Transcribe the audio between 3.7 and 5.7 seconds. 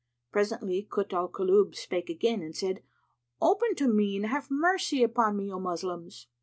to me and have mercy upon me, O